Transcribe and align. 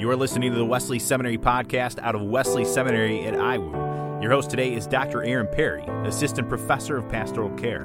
You 0.00 0.08
are 0.08 0.16
listening 0.16 0.50
to 0.52 0.56
the 0.56 0.64
Wesley 0.64 0.98
Seminary 0.98 1.36
podcast 1.36 1.98
out 1.98 2.14
of 2.14 2.22
Wesley 2.22 2.64
Seminary 2.64 3.26
at 3.26 3.34
IWU. 3.34 4.22
Your 4.22 4.30
host 4.30 4.48
today 4.48 4.72
is 4.72 4.86
Dr. 4.86 5.22
Aaron 5.22 5.46
Perry, 5.46 5.82
Assistant 6.08 6.48
Professor 6.48 6.96
of 6.96 7.06
Pastoral 7.10 7.50
Care. 7.50 7.84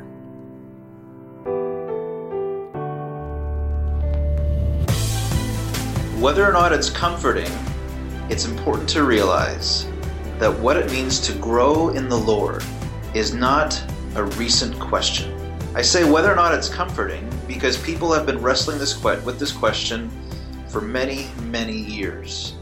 Whether 6.21 6.47
or 6.47 6.53
not 6.53 6.71
it's 6.71 6.89
comforting, 6.89 7.51
it's 8.29 8.45
important 8.45 8.87
to 8.91 9.03
realize 9.03 9.85
that 10.39 10.57
what 10.61 10.77
it 10.77 10.89
means 10.89 11.19
to 11.19 11.33
grow 11.33 11.89
in 11.89 12.07
the 12.07 12.17
Lord 12.17 12.63
is 13.13 13.33
not 13.33 13.77
a 14.15 14.23
recent 14.23 14.79
question. 14.79 15.37
I 15.75 15.81
say 15.81 16.09
whether 16.09 16.31
or 16.31 16.35
not 16.37 16.53
it's 16.53 16.69
comforting 16.69 17.29
because 17.45 17.77
people 17.77 18.13
have 18.13 18.25
been 18.25 18.41
wrestling 18.41 18.79
this 18.79 18.93
que- 18.93 19.19
with 19.25 19.37
this 19.37 19.51
question 19.51 20.09
for 20.75 20.81
many, 20.81 21.29
many 21.43 21.71
years. 21.71 22.53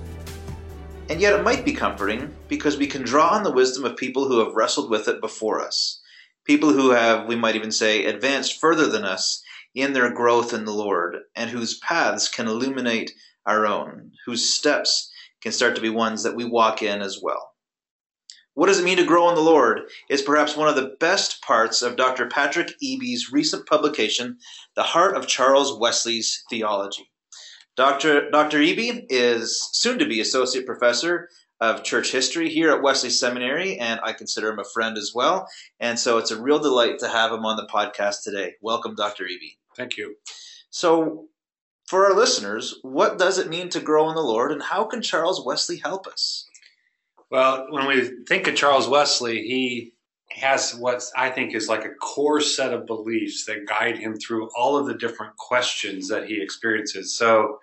And 1.10 1.20
yet 1.20 1.34
it 1.34 1.44
might 1.44 1.66
be 1.66 1.74
comforting 1.74 2.32
because 2.48 2.78
we 2.78 2.86
can 2.86 3.02
draw 3.02 3.30
on 3.30 3.42
the 3.42 3.52
wisdom 3.52 3.86
of 3.86 3.98
people 3.98 4.28
who 4.28 4.38
have 4.38 4.54
wrestled 4.54 4.92
with 4.92 5.08
it 5.08 5.20
before 5.20 5.60
us. 5.60 6.00
People 6.46 6.72
who 6.72 6.92
have, 6.92 7.26
we 7.26 7.36
might 7.36 7.56
even 7.56 7.72
say, 7.72 8.06
advanced 8.06 8.62
further 8.62 8.86
than 8.86 9.04
us 9.04 9.42
in 9.74 9.94
their 9.94 10.14
growth 10.14 10.54
in 10.54 10.64
the 10.64 10.72
Lord, 10.72 11.22
and 11.36 11.50
whose 11.50 11.80
paths 11.80 12.30
can 12.30 12.48
illuminate 12.48 13.16
our 13.48 13.66
own, 13.66 14.12
whose 14.28 14.54
steps 14.54 15.10
can 15.42 15.52
start 15.52 15.74
to 15.74 15.82
be 15.82 15.90
ones 15.90 16.22
that 16.22 16.36
we 16.36 16.46
walk 16.46 16.84
in 16.84 17.02
as 17.02 17.20
well. 17.20 17.54
What 18.54 18.68
does 18.68 18.80
it 18.80 18.86
mean 18.86 18.98
to 18.98 19.06
grow 19.06 19.28
in 19.30 19.36
the 19.36 19.42
Lord 19.42 19.90
is 20.08 20.22
perhaps 20.22 20.56
one 20.56 20.68
of 20.68 20.76
the 20.76 20.96
best 21.00 21.42
parts 21.42 21.82
of 21.82 21.96
Dr. 21.96 22.28
Patrick 22.28 22.76
Eby's 22.80 23.32
recent 23.32 23.66
publication, 23.66 24.38
The 24.76 24.84
Heart 24.84 25.18
of 25.18 25.26
Charles 25.26 25.80
Wesley's 25.80 26.44
Theology. 26.52 27.10
Dr. 27.76 28.30
Dr. 28.30 28.60
Eby 28.60 29.08
is 29.10 29.70
soon 29.72 29.98
to 30.00 30.06
be 30.06 30.22
Associate 30.22 30.66
Professor 30.66 31.30
of 31.60 31.84
Church 31.84 32.12
History 32.12 32.50
here 32.50 32.72
at 32.72 32.84
Wesley 32.84 33.10
Seminary, 33.10 33.80
and 33.80 34.00
I 34.04 34.14
consider 34.14 34.50
him 34.50 34.60
a 34.60 34.64
friend 34.64 34.98
as 34.98 35.14
well. 35.16 35.48
And 35.80 35.98
so 35.98 36.18
it's 36.18 36.30
a 36.30 36.42
real 36.42 36.60
delight 36.60 37.00
to 37.00 37.08
have 37.08 37.32
him 37.32 37.46
on 37.46 37.58
the 37.58 37.66
podcast 37.66 38.24
today. 38.24 38.56
Welcome, 38.62 38.96
Dr. 38.96 39.24
Eby. 39.24 39.58
Thank 39.76 39.98
you. 39.98 40.18
So, 40.70 41.30
for 41.88 42.06
our 42.06 42.14
listeners, 42.14 42.76
what 42.84 43.18
does 43.18 43.40
it 43.40 43.50
mean 43.50 43.70
to 43.70 43.80
grow 43.80 44.10
in 44.10 44.16
the 44.16 44.22
Lord, 44.22 44.52
and 44.52 44.62
how 44.62 44.84
can 44.86 45.02
Charles 45.02 45.44
Wesley 45.46 45.78
help 45.78 46.06
us? 46.06 46.48
Well, 47.32 47.68
when 47.70 47.88
we 47.88 48.24
think 48.28 48.48
of 48.48 48.56
Charles 48.56 48.88
Wesley, 48.88 49.42
he 49.42 49.93
has 50.34 50.76
what 50.76 51.04
I 51.16 51.30
think 51.30 51.54
is 51.54 51.70
like 51.70 51.86
a 51.86 51.94
core 52.02 52.42
set 52.42 52.74
of 52.74 52.86
beliefs 52.86 53.46
that 53.46 53.68
guide 53.68 53.98
him 53.98 54.16
through 54.18 54.50
all 54.58 54.78
of 54.78 54.88
the 54.88 54.96
different 54.96 55.38
questions 55.38 56.08
that 56.10 56.28
he 56.28 56.42
experiences. 56.42 57.16
So, 57.16 57.60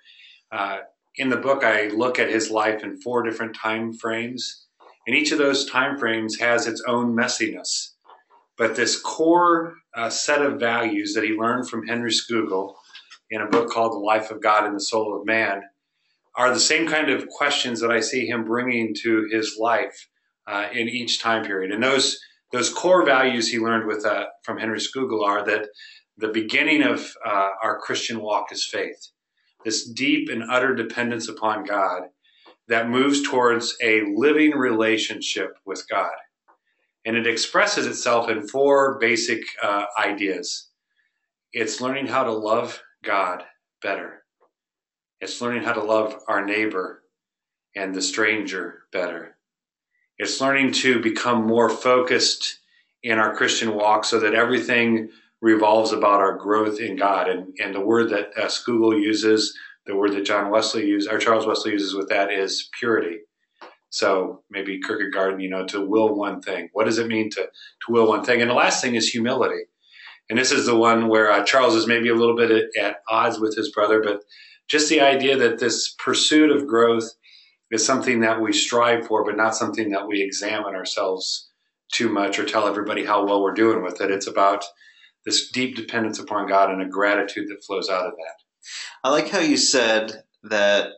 uh, 0.52 0.78
in 1.16 1.28
the 1.28 1.36
book, 1.36 1.64
I 1.64 1.88
look 1.88 2.18
at 2.18 2.30
his 2.30 2.50
life 2.50 2.82
in 2.84 3.00
four 3.00 3.22
different 3.22 3.56
time 3.56 3.92
frames, 3.92 4.66
and 5.06 5.16
each 5.16 5.32
of 5.32 5.38
those 5.38 5.68
time 5.68 5.98
frames 5.98 6.38
has 6.38 6.66
its 6.66 6.82
own 6.86 7.14
messiness. 7.16 7.90
But 8.56 8.77
this 8.77 9.00
core 9.00 9.74
uh, 9.94 10.10
set 10.10 10.42
of 10.42 10.60
values 10.60 11.14
that 11.14 11.24
he 11.24 11.30
learned 11.30 11.68
from 11.68 11.86
Henry 11.86 12.10
Scougal 12.10 12.74
in 13.30 13.40
a 13.40 13.48
book 13.48 13.70
called 13.70 13.92
The 13.92 13.98
Life 13.98 14.30
of 14.30 14.42
God 14.42 14.64
and 14.64 14.77
the 14.77 14.80
Soul 14.80 15.18
of 15.18 15.27
Man 15.27 15.62
are 16.36 16.52
the 16.52 16.60
same 16.60 16.86
kind 16.86 17.10
of 17.10 17.27
questions 17.28 17.80
that 17.80 17.90
I 17.90 18.00
see 18.00 18.27
him 18.27 18.44
bringing 18.44 18.94
to 19.02 19.28
his 19.30 19.56
life 19.58 20.08
uh, 20.46 20.68
in 20.72 20.88
each 20.88 21.20
time 21.20 21.44
period. 21.44 21.72
And 21.72 21.82
those 21.82 22.20
those 22.52 22.72
core 22.72 23.04
values 23.04 23.48
he 23.48 23.58
learned 23.58 23.86
with 23.86 24.04
uh, 24.04 24.26
from 24.42 24.58
Henry 24.58 24.80
Scougal 24.80 25.24
are 25.24 25.44
that 25.44 25.68
the 26.16 26.28
beginning 26.28 26.82
of 26.82 27.14
uh, 27.24 27.50
our 27.62 27.78
Christian 27.78 28.20
walk 28.20 28.52
is 28.52 28.66
faith, 28.66 29.08
this 29.64 29.88
deep 29.88 30.28
and 30.28 30.42
utter 30.50 30.74
dependence 30.74 31.28
upon 31.28 31.64
God 31.64 32.02
that 32.68 32.88
moves 32.88 33.22
towards 33.22 33.76
a 33.82 34.02
living 34.14 34.52
relationship 34.52 35.56
with 35.64 35.84
God. 35.88 36.12
And 37.04 37.16
it 37.16 37.26
expresses 37.26 37.86
itself 37.86 38.28
in 38.28 38.46
four 38.46 38.98
basic 38.98 39.42
uh, 39.62 39.86
ideas. 39.98 40.68
It's 41.52 41.80
learning 41.80 42.06
how 42.06 42.24
to 42.24 42.33
love 42.33 42.80
God 43.02 43.44
better. 43.83 44.24
It's 45.20 45.40
learning 45.40 45.62
how 45.62 45.72
to 45.72 45.83
love 45.83 46.16
our 46.28 46.44
neighbor 46.44 47.02
and 47.74 47.94
the 47.94 48.02
stranger 48.02 48.83
better. 48.92 49.36
It's 50.20 50.39
learning 50.39 50.73
to 50.73 51.01
become 51.01 51.47
more 51.47 51.70
focused 51.70 52.58
in 53.03 53.19
our 53.19 53.35
Christian 53.35 53.75
walk 53.75 54.05
so 54.05 54.20
that 54.20 54.35
everything 54.35 55.08
revolves 55.41 55.92
about 55.92 56.20
our 56.20 56.36
growth 56.36 56.79
in 56.79 56.95
God. 56.97 57.31
And, 57.31 57.57
and 57.58 57.75
the 57.75 57.81
word 57.81 58.11
that 58.11 58.33
uh, 58.36 58.91
uses, 58.91 59.57
the 59.86 59.97
word 59.97 60.13
that 60.13 60.27
John 60.27 60.51
Wesley 60.51 60.86
uses, 60.86 61.08
or 61.11 61.17
Charles 61.17 61.47
Wesley 61.47 61.73
uses 61.73 61.95
with 61.95 62.11
that 62.11 62.31
is 62.31 62.69
purity. 62.79 63.20
So 63.89 64.42
maybe 64.51 64.79
Kierkegaard, 64.83 65.41
you 65.41 65.48
know, 65.48 65.64
to 65.69 65.81
will 65.81 66.14
one 66.14 66.42
thing. 66.42 66.69
What 66.75 66.85
does 66.85 66.98
it 66.98 67.07
mean 67.07 67.31
to, 67.31 67.41
to 67.41 67.89
will 67.89 68.07
one 68.07 68.23
thing? 68.23 68.42
And 68.42 68.51
the 68.51 68.55
last 68.55 68.83
thing 68.83 68.97
is 68.97 69.08
humility. 69.08 69.63
And 70.29 70.39
this 70.39 70.52
is 70.52 70.67
the 70.67 70.77
one 70.77 71.08
where 71.08 71.33
uh, 71.33 71.47
Charles 71.47 71.75
is 71.75 71.87
maybe 71.87 72.11
a 72.11 72.14
little 72.14 72.37
bit 72.37 72.51
at, 72.51 72.64
at 72.79 72.97
odds 73.08 73.41
with 73.41 73.57
his 73.57 73.73
brother, 73.73 74.02
but 74.02 74.20
just 74.69 74.91
the 74.91 75.01
idea 75.01 75.39
that 75.39 75.61
this 75.61 75.95
pursuit 75.98 76.51
of 76.51 76.67
growth 76.67 77.11
is 77.70 77.85
something 77.85 78.20
that 78.20 78.41
we 78.41 78.53
strive 78.53 79.07
for, 79.07 79.25
but 79.25 79.36
not 79.36 79.57
something 79.57 79.91
that 79.91 80.07
we 80.07 80.23
examine 80.23 80.75
ourselves 80.75 81.51
too 81.92 82.08
much 82.08 82.39
or 82.39 82.45
tell 82.45 82.67
everybody 82.67 83.05
how 83.05 83.25
well 83.25 83.42
we're 83.42 83.53
doing 83.53 83.83
with 83.83 84.01
it. 84.01 84.11
It's 84.11 84.27
about 84.27 84.64
this 85.25 85.51
deep 85.51 85.77
dependence 85.77 86.19
upon 86.19 86.48
God 86.48 86.70
and 86.70 86.83
a 86.83 86.89
gratitude 86.89 87.48
that 87.48 87.64
flows 87.64 87.89
out 87.89 88.07
of 88.07 88.13
that. 88.13 88.69
I 89.05 89.11
like 89.11 89.29
how 89.29 89.41
you 89.41 89.57
said 89.57 90.23
that 90.45 90.92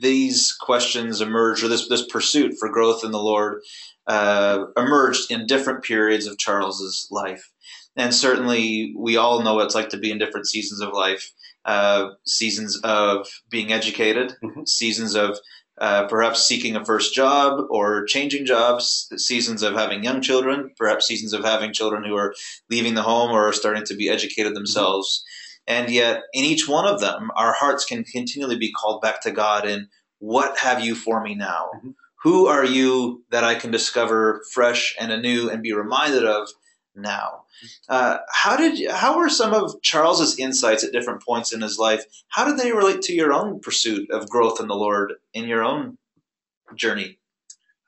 these 0.00 0.52
questions 0.52 1.20
emerged, 1.20 1.62
or 1.62 1.68
this 1.68 1.88
this 1.88 2.06
pursuit 2.06 2.54
for 2.58 2.70
growth 2.70 3.04
in 3.04 3.10
the 3.10 3.22
Lord 3.22 3.60
uh, 4.06 4.64
emerged 4.76 5.30
in 5.30 5.46
different 5.46 5.84
periods 5.84 6.26
of 6.26 6.38
Charles's 6.38 7.06
life, 7.10 7.50
and 7.96 8.14
certainly 8.14 8.94
we 8.96 9.16
all 9.16 9.42
know 9.42 9.54
what 9.54 9.66
it's 9.66 9.74
like 9.74 9.90
to 9.90 9.98
be 9.98 10.10
in 10.10 10.18
different 10.18 10.48
seasons 10.48 10.80
of 10.80 10.92
life. 10.92 11.30
Uh, 11.64 12.10
seasons 12.26 12.78
of 12.84 13.26
being 13.48 13.72
educated, 13.72 14.34
mm-hmm. 14.42 14.64
seasons 14.66 15.14
of 15.14 15.38
uh, 15.80 16.06
perhaps 16.06 16.44
seeking 16.44 16.76
a 16.76 16.84
first 16.84 17.14
job 17.14 17.66
or 17.70 18.04
changing 18.04 18.46
jobs, 18.46 19.08
seasons 19.16 19.62
of 19.62 19.74
having 19.74 20.04
young 20.04 20.20
children, 20.20 20.70
perhaps 20.78 21.06
seasons 21.06 21.32
of 21.32 21.44
having 21.44 21.72
children 21.72 22.04
who 22.04 22.14
are 22.14 22.34
leaving 22.70 22.94
the 22.94 23.02
home 23.02 23.30
or 23.30 23.48
are 23.48 23.52
starting 23.52 23.84
to 23.84 23.96
be 23.96 24.08
educated 24.08 24.54
themselves. 24.54 25.24
And 25.66 25.90
yet, 25.90 26.22
in 26.32 26.44
each 26.44 26.68
one 26.68 26.86
of 26.86 27.00
them, 27.00 27.30
our 27.36 27.52
hearts 27.52 27.84
can 27.84 28.04
continually 28.04 28.56
be 28.56 28.72
called 28.72 29.02
back 29.02 29.22
to 29.22 29.32
God 29.32 29.66
in 29.66 29.88
what 30.18 30.58
have 30.58 30.84
you 30.84 30.94
for 30.94 31.22
me 31.22 31.34
now? 31.34 31.70
Mm-hmm. 31.76 31.90
Who 32.22 32.46
are 32.46 32.64
you 32.64 33.24
that 33.30 33.44
I 33.44 33.54
can 33.54 33.70
discover 33.70 34.42
fresh 34.52 34.94
and 34.98 35.12
anew 35.12 35.50
and 35.50 35.62
be 35.62 35.74
reminded 35.74 36.24
of 36.24 36.48
now? 36.96 37.44
Uh, 37.88 38.18
how 38.30 38.56
did 38.56 38.90
how 38.90 39.18
were 39.18 39.28
some 39.28 39.52
of 39.52 39.80
Charles's 39.82 40.38
insights 40.38 40.84
at 40.84 40.92
different 40.92 41.22
points 41.22 41.52
in 41.52 41.60
his 41.60 41.78
life? 41.78 42.04
How 42.28 42.44
did 42.44 42.58
they 42.58 42.72
relate 42.72 43.02
to 43.02 43.14
your 43.14 43.32
own 43.32 43.60
pursuit 43.60 44.10
of 44.10 44.28
growth 44.28 44.60
in 44.60 44.68
the 44.68 44.74
Lord 44.74 45.14
in 45.32 45.46
your 45.46 45.62
own 45.62 45.98
journey? 46.74 47.18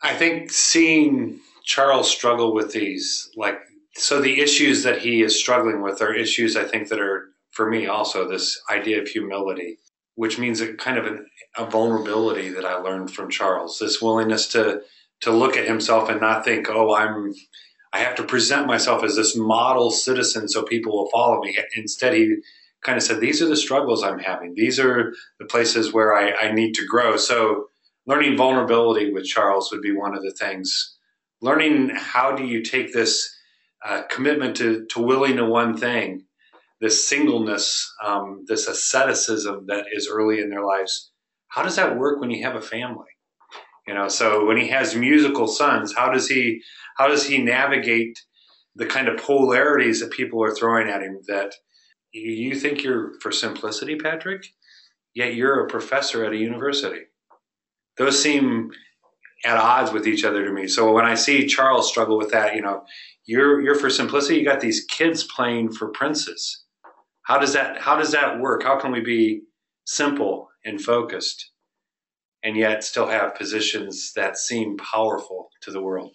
I 0.02 0.14
think 0.14 0.52
seeing 0.52 1.40
Charles 1.64 2.10
struggle 2.10 2.54
with 2.54 2.72
these, 2.72 3.30
like, 3.34 3.58
so 3.94 4.20
the 4.20 4.40
issues 4.40 4.82
that 4.82 4.98
he 4.98 5.22
is 5.22 5.38
struggling 5.38 5.82
with 5.82 6.00
are 6.02 6.14
issues 6.14 6.56
I 6.56 6.64
think 6.64 6.88
that 6.88 7.00
are 7.00 7.30
for 7.50 7.68
me 7.68 7.86
also 7.86 8.28
this 8.28 8.60
idea 8.70 9.00
of 9.00 9.08
humility, 9.08 9.78
which 10.14 10.38
means 10.38 10.60
a 10.60 10.74
kind 10.74 10.98
of 10.98 11.06
an, 11.06 11.26
a 11.56 11.64
vulnerability 11.64 12.50
that 12.50 12.64
I 12.64 12.76
learned 12.76 13.10
from 13.10 13.30
Charles. 13.30 13.78
This 13.78 14.02
willingness 14.02 14.48
to 14.48 14.82
to 15.22 15.30
look 15.30 15.56
at 15.56 15.66
himself 15.66 16.10
and 16.10 16.20
not 16.20 16.44
think, 16.44 16.68
oh, 16.68 16.94
I'm 16.94 17.34
I 17.96 18.00
have 18.00 18.14
to 18.16 18.24
present 18.24 18.66
myself 18.66 19.02
as 19.02 19.16
this 19.16 19.34
model 19.34 19.90
citizen 19.90 20.48
so 20.48 20.62
people 20.62 20.92
will 20.92 21.08
follow 21.08 21.40
me. 21.40 21.56
Instead, 21.76 22.12
he 22.12 22.36
kind 22.82 22.98
of 22.98 23.02
said, 23.02 23.20
These 23.20 23.40
are 23.40 23.48
the 23.48 23.56
struggles 23.56 24.04
I'm 24.04 24.18
having. 24.18 24.52
These 24.54 24.78
are 24.78 25.14
the 25.38 25.46
places 25.46 25.94
where 25.94 26.14
I, 26.14 26.30
I 26.32 26.52
need 26.52 26.74
to 26.74 26.86
grow. 26.86 27.16
So, 27.16 27.68
learning 28.04 28.36
vulnerability 28.36 29.10
with 29.10 29.24
Charles 29.24 29.72
would 29.72 29.80
be 29.80 29.96
one 29.96 30.14
of 30.14 30.22
the 30.22 30.30
things. 30.30 30.98
Learning 31.40 31.88
how 31.88 32.36
do 32.36 32.44
you 32.44 32.62
take 32.62 32.92
this 32.92 33.34
uh, 33.82 34.02
commitment 34.10 34.56
to, 34.58 34.84
to 34.90 35.00
willing 35.00 35.36
to 35.36 35.46
one 35.46 35.74
thing, 35.74 36.26
this 36.82 37.08
singleness, 37.08 37.90
um, 38.04 38.44
this 38.46 38.68
asceticism 38.68 39.64
that 39.68 39.86
is 39.90 40.06
early 40.06 40.40
in 40.40 40.50
their 40.50 40.64
lives. 40.64 41.12
How 41.48 41.62
does 41.62 41.76
that 41.76 41.96
work 41.96 42.20
when 42.20 42.30
you 42.30 42.44
have 42.44 42.56
a 42.56 42.60
family? 42.60 43.15
You 43.86 43.94
know, 43.94 44.08
so 44.08 44.44
when 44.44 44.56
he 44.56 44.68
has 44.68 44.96
musical 44.96 45.46
sons, 45.46 45.94
how 45.96 46.10
does 46.10 46.28
he 46.28 46.62
how 46.96 47.06
does 47.08 47.26
he 47.26 47.38
navigate 47.38 48.18
the 48.74 48.86
kind 48.86 49.08
of 49.08 49.16
polarities 49.18 50.00
that 50.00 50.10
people 50.10 50.42
are 50.42 50.54
throwing 50.54 50.88
at 50.88 51.02
him 51.02 51.20
that 51.28 51.54
you 52.12 52.54
think 52.54 52.82
you're 52.82 53.12
for 53.20 53.30
simplicity, 53.30 53.96
Patrick, 53.96 54.46
yet 55.14 55.34
you're 55.34 55.64
a 55.64 55.68
professor 55.68 56.24
at 56.24 56.32
a 56.32 56.36
university. 56.36 57.02
Those 57.96 58.20
seem 58.20 58.70
at 59.44 59.56
odds 59.56 59.92
with 59.92 60.06
each 60.06 60.24
other 60.24 60.44
to 60.44 60.52
me. 60.52 60.66
So 60.66 60.92
when 60.92 61.04
I 61.04 61.14
see 61.14 61.46
Charles 61.46 61.88
struggle 61.88 62.18
with 62.18 62.30
that, 62.32 62.54
you 62.54 62.62
know, 62.62 62.84
you're 63.24 63.60
you're 63.60 63.74
for 63.74 63.90
simplicity, 63.90 64.38
you 64.38 64.44
got 64.44 64.60
these 64.60 64.84
kids 64.84 65.24
playing 65.24 65.72
for 65.72 65.88
princes. 65.88 66.64
How 67.22 67.38
does 67.38 67.52
that 67.52 67.80
how 67.80 67.96
does 67.96 68.12
that 68.12 68.40
work? 68.40 68.62
How 68.62 68.78
can 68.78 68.92
we 68.92 69.00
be 69.00 69.42
simple 69.84 70.48
and 70.64 70.80
focused? 70.80 71.52
And 72.46 72.56
yet 72.56 72.84
still 72.84 73.08
have 73.08 73.34
positions 73.34 74.12
that 74.14 74.38
seem 74.38 74.76
powerful 74.76 75.50
to 75.62 75.72
the 75.72 75.82
world. 75.82 76.14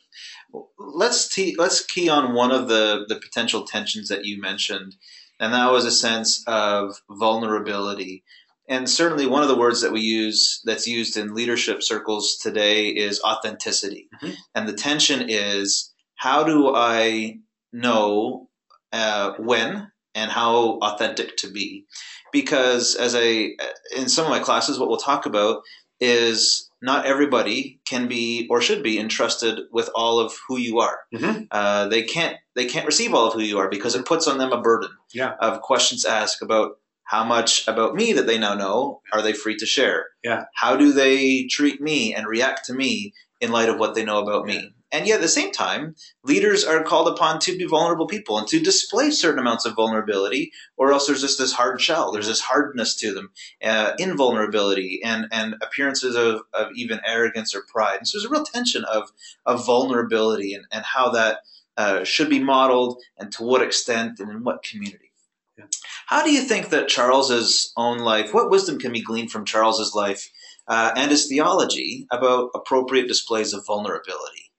Let's 0.80 1.28
te- 1.28 1.58
let's 1.58 1.86
key 1.86 2.08
on 2.08 2.34
one 2.34 2.52
of 2.52 2.70
the 2.70 3.04
the 3.08 3.18
potential 3.18 3.66
tensions 3.66 4.08
that 4.08 4.24
you 4.24 4.40
mentioned, 4.40 4.96
and 5.42 5.54
that 5.54 5.72
was 5.72 5.84
a 5.84 5.92
sense 5.92 6.42
of 6.48 6.96
vulnerability. 7.10 8.24
And 8.70 8.90
certainly, 8.90 9.28
one 9.28 9.44
of 9.44 9.50
the 9.50 9.58
words 9.58 9.82
that 9.82 9.92
we 9.92 10.00
use 10.00 10.62
that's 10.64 10.88
used 10.88 11.18
in 11.18 11.36
leadership 11.36 11.84
circles 11.84 12.38
today 12.38 12.88
is 12.88 13.22
authenticity. 13.22 14.08
Mm-hmm. 14.24 14.34
And 14.56 14.70
the 14.70 14.74
tension 14.74 15.26
is 15.28 15.92
how 16.16 16.44
do 16.44 16.74
I 16.74 17.40
know 17.74 18.48
uh, 18.94 19.34
when 19.38 19.92
and 20.16 20.32
how 20.32 20.80
authentic 20.82 21.36
to 21.38 21.52
be? 21.52 21.86
Because 22.32 22.96
as 22.96 23.16
I 23.16 23.50
in 23.94 24.08
some 24.08 24.24
of 24.24 24.32
my 24.32 24.40
classes, 24.40 24.80
what 24.80 24.88
we'll 24.88 24.98
talk 24.98 25.26
about 25.26 25.64
is 26.02 26.70
not 26.82 27.06
everybody 27.06 27.80
can 27.86 28.08
be 28.08 28.48
or 28.50 28.60
should 28.60 28.82
be 28.84 29.00
entrusted 29.00 29.62
with 29.72 29.90
all 29.96 30.20
of 30.20 30.34
who 30.48 30.58
you 30.58 30.80
are. 30.80 31.00
Mm-hmm. 31.14 31.44
Uh, 31.52 31.88
they 31.88 32.02
can't 32.04 32.38
they 32.56 32.66
can't 32.66 32.88
receive 32.88 33.14
all 33.14 33.28
of 33.28 33.34
who 33.34 33.42
you 33.42 33.60
are 33.60 33.70
because 33.70 33.96
it 33.96 34.06
puts 34.06 34.28
on 34.28 34.40
them 34.40 34.52
a 34.52 34.62
burden 34.62 34.90
yeah. 35.14 35.36
of 35.40 35.62
questions 35.62 36.04
asked 36.04 36.42
about 36.42 36.78
how 37.04 37.24
much 37.24 37.68
about 37.68 37.94
me 37.94 38.14
that 38.14 38.26
they 38.26 38.38
now 38.38 38.56
know 38.56 39.02
are 39.14 39.22
they 39.22 39.34
free 39.34 39.56
to 39.58 39.66
share? 39.66 40.08
Yeah. 40.24 40.46
How 40.56 40.76
do 40.76 40.92
they 40.92 41.46
treat 41.46 41.82
me 41.82 42.16
and 42.16 42.26
react 42.26 42.66
to 42.66 42.74
me 42.74 43.14
in 43.40 43.52
light 43.52 43.70
of 43.70 43.78
what 43.78 43.96
they 43.96 44.04
know 44.04 44.20
about 44.20 44.46
me? 44.46 44.74
And 44.92 45.08
yet, 45.08 45.16
at 45.16 45.22
the 45.22 45.28
same 45.28 45.52
time, 45.52 45.96
leaders 46.24 46.66
are 46.66 46.84
called 46.84 47.08
upon 47.08 47.40
to 47.42 47.58
be 47.58 47.66
vulnerable 47.66 48.08
people 48.08 48.38
and 48.38 48.48
to 48.50 48.60
display 48.60 49.10
certain 49.10 49.40
amounts 49.40 49.66
of 49.66 49.76
vulnerability, 49.76 50.52
or 50.76 50.92
else 50.92 51.08
there's 51.08 51.22
just 51.22 51.38
this 51.38 51.54
hard 51.54 51.80
shell. 51.80 52.12
There's 52.12 52.28
this 52.28 52.42
hardness 52.42 52.96
to 52.98 53.14
them, 53.14 53.32
uh, 53.64 53.94
invulnerability, 53.98 55.02
and, 55.04 55.28
and 55.32 55.56
appearances 55.62 56.16
of, 56.16 56.42
of 56.54 56.72
even 56.76 57.00
arrogance 57.06 57.56
or 57.56 57.62
pride. 57.62 58.00
And 58.00 58.08
so 58.08 58.18
there's 58.18 58.26
a 58.26 58.30
real 58.30 58.44
tension 58.44 58.84
of, 58.84 59.12
of 59.46 59.66
vulnerability 59.66 60.54
and, 60.54 60.66
and 60.72 60.84
how 60.84 61.12
that 61.12 61.40
uh, 61.78 62.04
should 62.04 62.30
be 62.30 62.40
modeled 62.40 63.02
and 63.18 63.32
to 63.32 63.44
what 63.44 63.62
extent 63.62 64.20
and 64.20 64.30
in 64.30 64.44
what 64.44 64.62
community. 64.64 65.12
Yeah. 65.58 65.66
How 66.08 66.24
do 66.24 66.32
you 66.32 66.42
think 66.42 66.70
that 66.70 66.90
Charles's 66.90 67.72
own 67.78 68.00
life, 68.00 68.34
what 68.34 68.50
wisdom 68.50 68.78
can 68.78 68.92
be 68.92 69.02
gleaned 69.02 69.32
from 69.32 69.46
Charles's 69.46 69.96
life 69.96 70.30
uh, 70.68 70.92
and 70.98 71.12
his 71.12 71.28
theology 71.28 72.08
about 72.12 72.52
appropriate 72.54 73.08
displays 73.08 73.54
of 73.54 73.66
vulnerability? 73.66 74.51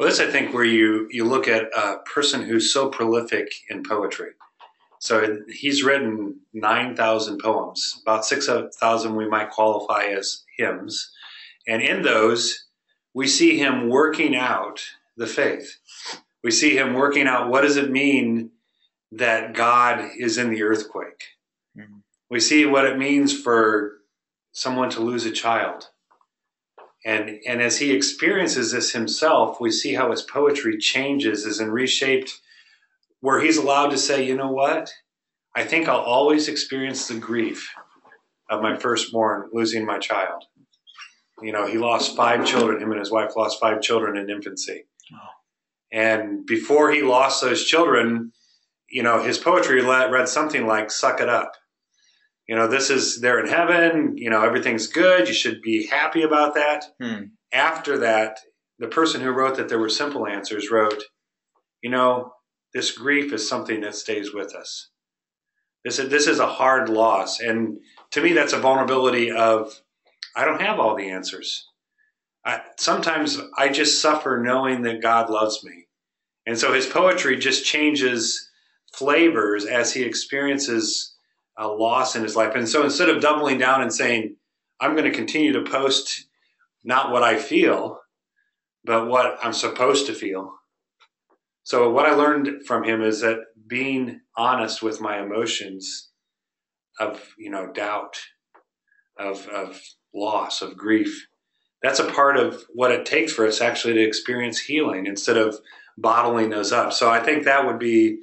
Well, 0.00 0.08
this 0.08 0.18
I 0.18 0.30
think 0.30 0.54
where 0.54 0.64
you 0.64 1.08
you 1.10 1.26
look 1.26 1.46
at 1.46 1.64
a 1.76 1.98
person 2.06 2.40
who's 2.40 2.72
so 2.72 2.88
prolific 2.88 3.52
in 3.68 3.82
poetry. 3.82 4.30
So 4.98 5.40
he's 5.50 5.84
written 5.84 6.40
nine 6.54 6.96
thousand 6.96 7.38
poems. 7.38 8.00
About 8.00 8.24
six 8.24 8.48
thousand 8.80 9.14
we 9.14 9.28
might 9.28 9.50
qualify 9.50 10.04
as 10.04 10.42
hymns, 10.56 11.12
and 11.68 11.82
in 11.82 12.00
those 12.00 12.64
we 13.12 13.26
see 13.26 13.58
him 13.58 13.90
working 13.90 14.34
out 14.34 14.82
the 15.18 15.26
faith. 15.26 15.76
We 16.42 16.50
see 16.50 16.74
him 16.78 16.94
working 16.94 17.26
out 17.26 17.50
what 17.50 17.60
does 17.60 17.76
it 17.76 17.90
mean 17.90 18.52
that 19.12 19.52
God 19.52 20.12
is 20.18 20.38
in 20.38 20.48
the 20.48 20.62
earthquake. 20.62 21.24
Mm-hmm. 21.76 21.98
We 22.30 22.40
see 22.40 22.64
what 22.64 22.86
it 22.86 22.96
means 22.96 23.38
for 23.38 23.98
someone 24.52 24.88
to 24.90 25.00
lose 25.00 25.26
a 25.26 25.30
child 25.30 25.90
and, 27.04 27.40
and 27.46 27.62
as 27.62 27.78
he 27.78 27.92
experiences 27.92 28.72
this 28.72 28.92
himself, 28.92 29.60
we 29.60 29.70
see 29.70 29.94
how 29.94 30.10
his 30.10 30.22
poetry 30.22 30.78
changes, 30.78 31.46
is 31.46 31.58
and 31.58 31.72
reshaped, 31.72 32.40
where 33.20 33.40
he's 33.40 33.56
allowed 33.56 33.90
to 33.90 33.98
say, 33.98 34.26
you 34.26 34.36
know 34.36 34.52
what? 34.52 34.90
I 35.56 35.64
think 35.64 35.88
I'll 35.88 36.00
always 36.00 36.48
experience 36.48 37.08
the 37.08 37.18
grief 37.18 37.68
of 38.50 38.62
my 38.62 38.76
firstborn 38.76 39.48
losing 39.52 39.86
my 39.86 39.98
child. 39.98 40.44
You 41.42 41.52
know, 41.52 41.66
he 41.66 41.78
lost 41.78 42.16
five 42.16 42.46
children. 42.46 42.82
Him 42.82 42.90
and 42.90 43.00
his 43.00 43.10
wife 43.10 43.32
lost 43.36 43.60
five 43.60 43.80
children 43.80 44.16
in 44.16 44.28
infancy. 44.28 44.84
And 45.92 46.46
before 46.46 46.90
he 46.92 47.02
lost 47.02 47.42
those 47.42 47.64
children, 47.64 48.32
you 48.88 49.02
know, 49.02 49.22
his 49.22 49.38
poetry 49.38 49.82
read 49.82 50.28
something 50.28 50.66
like 50.66 50.90
"Suck 50.90 51.20
it 51.20 51.28
up." 51.28 51.52
You 52.50 52.56
know, 52.56 52.66
this 52.66 52.90
is 52.90 53.20
they're 53.20 53.38
in 53.38 53.46
heaven, 53.46 54.18
you 54.18 54.28
know, 54.28 54.42
everything's 54.42 54.88
good, 54.88 55.28
you 55.28 55.34
should 55.34 55.62
be 55.62 55.86
happy 55.86 56.22
about 56.22 56.54
that. 56.54 56.84
Hmm. 57.00 57.26
After 57.52 57.98
that, 57.98 58.40
the 58.80 58.88
person 58.88 59.20
who 59.20 59.30
wrote 59.30 59.56
that 59.56 59.68
there 59.68 59.78
were 59.78 59.88
simple 59.88 60.26
answers 60.26 60.68
wrote, 60.68 61.00
you 61.80 61.90
know, 61.90 62.32
this 62.74 62.90
grief 62.90 63.32
is 63.32 63.48
something 63.48 63.82
that 63.82 63.94
stays 63.94 64.34
with 64.34 64.52
us. 64.56 64.88
This 65.84 66.00
is, 66.00 66.08
this 66.10 66.26
is 66.26 66.40
a 66.40 66.46
hard 66.48 66.88
loss. 66.88 67.38
And 67.38 67.78
to 68.10 68.20
me, 68.20 68.32
that's 68.32 68.52
a 68.52 68.58
vulnerability 68.58 69.30
of, 69.30 69.80
I 70.34 70.44
don't 70.44 70.60
have 70.60 70.80
all 70.80 70.96
the 70.96 71.10
answers. 71.10 71.68
I, 72.44 72.62
sometimes 72.78 73.38
I 73.56 73.68
just 73.68 74.02
suffer 74.02 74.42
knowing 74.44 74.82
that 74.82 75.02
God 75.02 75.30
loves 75.30 75.62
me. 75.62 75.86
And 76.46 76.58
so 76.58 76.72
his 76.72 76.86
poetry 76.86 77.36
just 77.36 77.64
changes 77.64 78.50
flavors 78.92 79.66
as 79.66 79.92
he 79.92 80.02
experiences 80.02 81.14
a 81.60 81.68
loss 81.68 82.16
in 82.16 82.22
his 82.22 82.34
life. 82.34 82.54
And 82.54 82.66
so 82.66 82.82
instead 82.82 83.10
of 83.10 83.20
doubling 83.20 83.58
down 83.58 83.82
and 83.82 83.92
saying, 83.92 84.36
I'm 84.80 84.96
going 84.96 85.04
to 85.04 85.16
continue 85.16 85.52
to 85.52 85.70
post 85.70 86.24
not 86.82 87.12
what 87.12 87.22
I 87.22 87.36
feel, 87.36 88.00
but 88.82 89.06
what 89.06 89.38
I'm 89.42 89.52
supposed 89.52 90.06
to 90.06 90.14
feel. 90.14 90.54
So 91.62 91.90
what 91.90 92.06
I 92.06 92.12
learned 92.12 92.66
from 92.66 92.82
him 92.82 93.02
is 93.02 93.20
that 93.20 93.40
being 93.66 94.22
honest 94.36 94.82
with 94.82 95.02
my 95.02 95.20
emotions 95.20 96.08
of, 96.98 97.22
you 97.36 97.50
know, 97.50 97.70
doubt, 97.70 98.18
of, 99.18 99.46
of 99.48 99.78
loss, 100.14 100.62
of 100.62 100.78
grief, 100.78 101.26
that's 101.82 102.00
a 102.00 102.10
part 102.10 102.38
of 102.38 102.64
what 102.72 102.90
it 102.90 103.04
takes 103.04 103.34
for 103.34 103.46
us 103.46 103.60
actually 103.60 103.94
to 103.94 104.02
experience 104.02 104.58
healing 104.58 105.06
instead 105.06 105.36
of 105.36 105.58
bottling 105.98 106.48
those 106.48 106.72
up. 106.72 106.94
So 106.94 107.10
I 107.10 107.20
think 107.20 107.44
that 107.44 107.66
would 107.66 107.78
be 107.78 108.20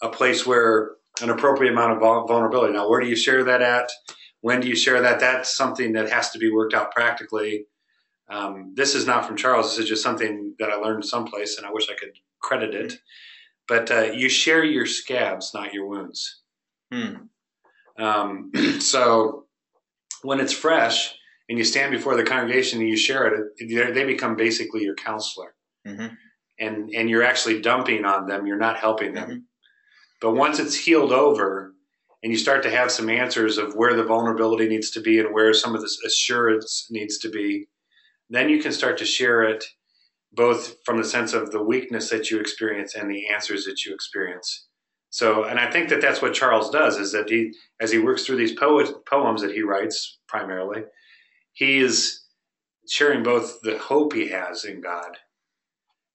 a 0.00 0.08
place 0.08 0.46
where 0.46 0.92
an 1.22 1.30
appropriate 1.30 1.72
amount 1.72 1.92
of 1.92 1.98
vulnerability. 2.00 2.72
Now, 2.72 2.88
where 2.88 3.00
do 3.00 3.08
you 3.08 3.16
share 3.16 3.44
that 3.44 3.62
at? 3.62 3.90
When 4.40 4.60
do 4.60 4.68
you 4.68 4.76
share 4.76 5.00
that? 5.02 5.20
That's 5.20 5.54
something 5.54 5.92
that 5.92 6.10
has 6.10 6.30
to 6.30 6.38
be 6.38 6.50
worked 6.50 6.74
out 6.74 6.92
practically. 6.92 7.66
Um, 8.30 8.72
this 8.76 8.94
is 8.94 9.06
not 9.06 9.26
from 9.26 9.36
Charles. 9.36 9.70
This 9.70 9.84
is 9.84 9.88
just 9.88 10.02
something 10.02 10.54
that 10.58 10.70
I 10.70 10.76
learned 10.76 11.04
someplace, 11.04 11.56
and 11.56 11.66
I 11.66 11.72
wish 11.72 11.88
I 11.90 11.94
could 11.94 12.12
credit 12.40 12.74
it. 12.74 12.98
But 13.66 13.90
uh, 13.90 14.02
you 14.12 14.28
share 14.28 14.64
your 14.64 14.86
scabs, 14.86 15.52
not 15.54 15.74
your 15.74 15.86
wounds. 15.86 16.42
Hmm. 16.92 17.14
Um, 17.98 18.52
so 18.80 19.46
when 20.22 20.40
it's 20.40 20.52
fresh 20.52 21.14
and 21.48 21.58
you 21.58 21.64
stand 21.64 21.92
before 21.92 22.16
the 22.16 22.24
congregation 22.24 22.80
and 22.80 22.88
you 22.88 22.96
share 22.96 23.26
it, 23.58 23.94
they 23.94 24.04
become 24.04 24.36
basically 24.36 24.82
your 24.82 24.94
counselor. 24.94 25.54
Mm-hmm. 25.86 26.14
And, 26.60 26.90
and 26.94 27.08
you're 27.08 27.22
actually 27.22 27.60
dumping 27.60 28.04
on 28.04 28.26
them. 28.26 28.46
You're 28.46 28.56
not 28.56 28.78
helping 28.78 29.14
them. 29.14 29.30
Mm-hmm. 29.30 29.38
But 30.20 30.34
once 30.34 30.58
it's 30.58 30.74
healed 30.74 31.12
over 31.12 31.74
and 32.22 32.32
you 32.32 32.38
start 32.38 32.62
to 32.64 32.70
have 32.70 32.90
some 32.90 33.08
answers 33.08 33.58
of 33.58 33.74
where 33.74 33.94
the 33.94 34.04
vulnerability 34.04 34.68
needs 34.68 34.90
to 34.92 35.00
be 35.00 35.20
and 35.20 35.32
where 35.32 35.54
some 35.54 35.74
of 35.74 35.80
this 35.80 36.02
assurance 36.04 36.88
needs 36.90 37.18
to 37.18 37.30
be, 37.30 37.68
then 38.28 38.48
you 38.48 38.60
can 38.60 38.72
start 38.72 38.98
to 38.98 39.04
share 39.04 39.42
it 39.42 39.64
both 40.32 40.76
from 40.84 40.98
the 40.98 41.04
sense 41.04 41.32
of 41.32 41.50
the 41.52 41.62
weakness 41.62 42.10
that 42.10 42.30
you 42.30 42.38
experience 42.38 42.94
and 42.94 43.10
the 43.10 43.28
answers 43.28 43.64
that 43.64 43.84
you 43.84 43.94
experience. 43.94 44.66
So, 45.10 45.44
and 45.44 45.58
I 45.58 45.70
think 45.70 45.88
that 45.88 46.02
that's 46.02 46.20
what 46.20 46.34
Charles 46.34 46.70
does 46.70 46.98
is 46.98 47.12
that 47.12 47.30
he, 47.30 47.54
as 47.80 47.90
he 47.90 47.98
works 47.98 48.26
through 48.26 48.36
these 48.36 48.52
poems 48.52 49.42
that 49.42 49.54
he 49.54 49.62
writes 49.62 50.18
primarily, 50.26 50.82
he 51.52 51.78
is 51.78 52.24
sharing 52.88 53.22
both 53.22 53.60
the 53.62 53.78
hope 53.78 54.12
he 54.12 54.28
has 54.28 54.64
in 54.64 54.80
God 54.80 55.16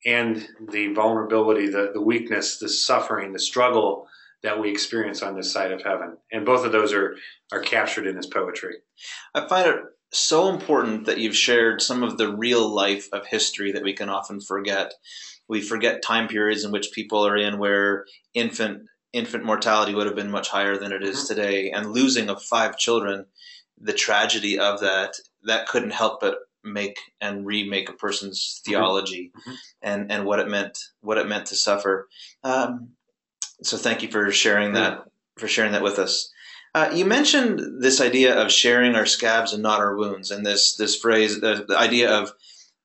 and 0.06 0.48
the 0.72 0.94
vulnerability, 0.94 1.68
the, 1.68 1.92
the 1.94 2.02
weakness, 2.02 2.58
the 2.58 2.70
suffering, 2.70 3.34
the 3.34 3.40
struggle 3.40 4.08
that 4.42 4.60
we 4.60 4.70
experience 4.70 5.24
on 5.24 5.36
this 5.36 5.52
side 5.52 5.72
of 5.72 5.82
heaven. 5.82 6.18
And 6.32 6.46
both 6.46 6.66
of 6.66 6.72
those 6.72 6.94
are, 6.94 7.16
are 7.52 7.62
captured 7.62 8.08
in 8.08 8.18
his 8.18 8.28
poetry. 8.28 8.76
I 9.34 9.48
find 9.48 9.70
it 9.70 9.80
so 10.12 10.50
important 10.50 11.06
that 11.06 11.18
you've 11.18 11.36
shared 11.36 11.82
some 11.82 12.04
of 12.04 12.18
the 12.18 12.36
real 12.36 12.68
life 12.68 13.08
of 13.14 13.26
history 13.26 13.72
that 13.72 13.84
we 13.84 13.94
can 13.94 14.10
often 14.10 14.42
forget. 14.42 14.94
We 15.48 15.62
forget 15.62 16.04
time 16.04 16.28
periods 16.28 16.64
in 16.64 16.72
which 16.72 16.92
people 16.92 17.26
are 17.26 17.38
in 17.38 17.58
where 17.58 18.06
infant 18.34 18.84
infant 19.14 19.46
mortality 19.46 19.94
would 19.94 20.08
have 20.08 20.16
been 20.16 20.32
much 20.32 20.50
higher 20.50 20.76
than 20.76 20.92
it 20.92 21.04
is 21.04 21.18
mm-hmm. 21.20 21.36
today, 21.36 21.72
and 21.72 21.92
losing 21.92 22.30
of 22.30 22.42
five 22.42 22.78
children, 22.78 23.26
the 23.80 23.94
tragedy 23.94 24.58
of 24.58 24.80
that 24.82 25.14
that 25.44 25.68
couldn't 25.68 25.92
help 25.94 26.20
but 26.20 26.38
make 26.64 27.00
and 27.22 27.46
remake 27.46 27.90
a 27.90 27.94
person's 27.94 28.40
mm-hmm. 28.40 28.72
theology 28.72 29.32
mm-hmm. 29.38 29.54
and 29.82 30.12
and 30.12 30.26
what 30.26 30.40
it 30.40 30.48
meant 30.48 30.78
what 31.02 31.18
it 31.18 31.28
meant 31.28 31.48
to 31.48 31.56
suffer. 31.56 32.08
Um, 32.44 32.90
so 33.62 33.78
thank 33.78 34.02
you 34.02 34.10
for 34.10 34.32
sharing 34.32 34.74
that 34.74 35.04
for 35.38 35.48
sharing 35.48 35.72
that 35.74 35.84
with 35.84 36.00
us. 36.00 36.32
Uh, 36.76 36.90
you 36.92 37.06
mentioned 37.06 37.82
this 37.84 38.02
idea 38.02 38.36
of 38.36 38.52
sharing 38.52 38.96
our 38.96 39.06
scabs 39.06 39.54
and 39.54 39.62
not 39.62 39.80
our 39.80 39.96
wounds, 39.96 40.32
and 40.32 40.46
this 40.46 40.76
this 40.76 40.96
phrase, 40.96 41.40
the, 41.40 41.66
the 41.68 41.78
idea 41.78 42.12
of 42.12 42.32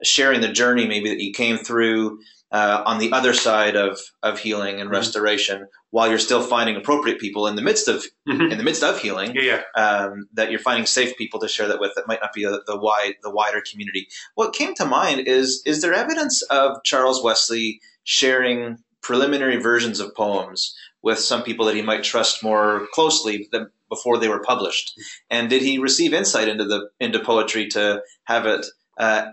sharing 0.03 0.41
the 0.41 0.53
journey 0.53 0.87
maybe 0.87 1.09
that 1.09 1.23
you 1.23 1.33
came 1.33 1.59
through 1.59 2.21
uh, 2.51 2.83
on 2.87 2.99
the 2.99 3.13
other 3.13 3.35
side 3.35 3.77
of 3.77 3.99
of 4.23 4.39
healing 4.39 4.81
and 4.81 4.89
Mhm. 4.91 4.95
restoration, 4.95 5.69
while 5.91 6.09
you're 6.09 6.19
still 6.19 6.43
finding 6.43 6.77
appropriate 6.77 7.19
people 7.21 7.47
in 7.47 7.57
the 7.57 7.63
midst 7.63 7.89
of 7.89 8.05
Mhm. 8.29 8.53
in 8.53 8.59
the 8.59 8.65
midst 8.65 8.83
of 8.83 8.99
healing. 9.01 9.33
Yeah, 9.35 9.63
yeah. 9.77 9.83
Um, 9.85 10.29
that 10.33 10.51
you're 10.51 10.59
finding 10.61 10.87
safe 10.87 11.17
people 11.17 11.41
to 11.41 11.49
share 11.49 11.69
that 11.69 11.81
with 11.81 11.95
that 11.97 12.07
might 12.09 12.21
not 12.23 12.33
be 12.33 12.45
the, 12.45 12.63
the 12.67 12.77
wide 12.79 13.17
the 13.23 13.31
wider 13.31 13.63
community. 13.71 14.09
What 14.35 14.55
came 14.55 14.75
to 14.77 14.85
mind 14.87 15.27
is 15.29 15.63
is 15.67 15.83
there 15.83 15.93
evidence 15.95 16.43
of 16.43 16.83
Charles 16.85 17.23
Wesley 17.23 17.81
sharing 18.05 18.79
preliminary 19.03 19.57
versions 19.57 20.01
of 20.01 20.15
poems 20.15 20.75
with 21.03 21.19
some 21.19 21.43
people 21.43 21.65
that 21.67 21.77
he 21.77 21.83
might 21.83 22.03
trust 22.03 22.43
more 22.43 22.89
closely 22.93 23.49
than 23.53 23.71
before 23.89 24.19
they 24.19 24.29
were 24.29 24.41
published? 24.43 24.93
And 25.31 25.49
did 25.49 25.63
he 25.63 25.79
receive 25.79 26.13
insight 26.15 26.49
into 26.49 26.65
the 26.65 26.89
into 26.99 27.21
poetry 27.21 27.69
to 27.69 28.03
have 28.25 28.47
it, 28.47 28.67
uh, 28.99 29.27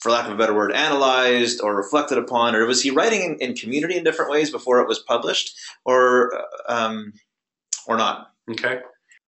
for 0.00 0.10
lack 0.10 0.26
of 0.26 0.32
a 0.32 0.36
better 0.36 0.54
word, 0.54 0.72
analyzed 0.72 1.60
or 1.60 1.76
reflected 1.76 2.18
upon, 2.18 2.54
or 2.54 2.66
was 2.66 2.82
he 2.82 2.90
writing 2.90 3.22
in, 3.22 3.36
in 3.36 3.54
community 3.54 3.96
in 3.96 4.04
different 4.04 4.30
ways 4.30 4.50
before 4.50 4.80
it 4.80 4.88
was 4.88 4.98
published, 4.98 5.54
or 5.84 6.34
uh, 6.34 6.72
um, 6.72 7.12
or 7.86 7.96
not? 7.96 8.32
Okay. 8.50 8.80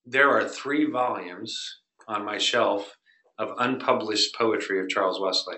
There 0.04 0.30
are 0.30 0.46
three 0.46 0.90
volumes 0.90 1.78
on 2.06 2.24
my 2.24 2.38
shelf 2.38 2.96
of 3.38 3.54
unpublished 3.58 4.34
poetry 4.34 4.80
of 4.80 4.88
Charles 4.88 5.20
Wesley, 5.20 5.56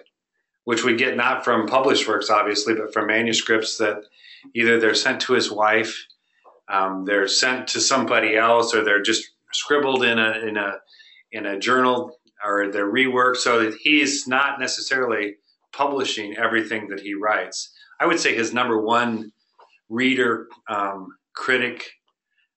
which 0.64 0.84
we 0.84 0.96
get 0.96 1.16
not 1.16 1.44
from 1.44 1.66
published 1.66 2.06
works, 2.06 2.30
obviously, 2.30 2.74
but 2.74 2.92
from 2.92 3.06
manuscripts 3.06 3.78
that 3.78 4.02
either 4.54 4.78
they're 4.78 4.94
sent 4.94 5.20
to 5.22 5.32
his 5.32 5.50
wife, 5.50 6.06
um, 6.68 7.04
they're 7.04 7.28
sent 7.28 7.68
to 7.68 7.80
somebody 7.80 8.36
else, 8.36 8.74
or 8.74 8.84
they're 8.84 9.02
just 9.02 9.30
scribbled 9.52 10.04
in 10.04 10.18
a 10.18 10.38
in 10.46 10.56
a 10.56 10.78
in 11.32 11.46
a 11.46 11.58
journal, 11.58 12.18
or 12.44 12.70
they're 12.70 12.90
reworked, 12.92 13.36
so 13.36 13.62
that 13.62 13.74
he's 13.80 14.26
not 14.26 14.58
necessarily 14.60 15.36
publishing 15.72 16.36
everything 16.36 16.88
that 16.88 17.00
he 17.00 17.14
writes. 17.14 17.72
I 18.00 18.06
would 18.06 18.18
say 18.20 18.34
his 18.34 18.52
number 18.52 18.80
one 18.80 19.32
reader 19.88 20.48
um, 20.68 21.08
critic 21.34 21.90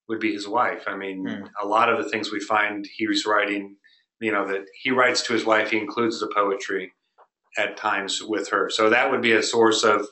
would 0.10 0.20
be 0.20 0.34
his 0.34 0.48
wife. 0.48 0.84
I 0.88 0.96
mean, 0.96 1.26
Hmm. 1.28 1.46
a 1.62 1.66
lot 1.66 1.90
of 1.90 2.04
the 2.04 2.10
things 2.10 2.32
we 2.32 2.40
find 2.40 2.88
he's 2.96 3.26
writing, 3.26 3.78
you 4.20 4.32
know, 4.32 4.48
that 4.48 4.66
he 4.82 4.92
writes 4.92 5.22
to 5.24 5.34
his 5.34 5.46
wife, 5.46 5.72
he 5.72 5.78
includes 5.78 6.20
the 6.20 6.28
poetry 6.34 6.94
at 7.58 7.78
times 7.78 8.22
with 8.24 8.50
her. 8.50 8.70
So 8.70 8.90
that 8.90 9.12
would 9.12 9.22
be 9.22 9.34
a 9.34 9.44
source 9.44 9.84
of 9.84 10.08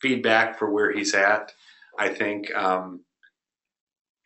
feedback 0.00 0.58
for 0.58 0.70
where 0.70 0.92
he's 0.92 1.14
at. 1.14 1.52
I 1.98 2.08
think 2.08 2.54
um, 2.54 3.04